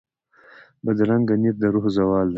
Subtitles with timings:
[0.83, 2.29] بدرنګه نیت د روح زوال وي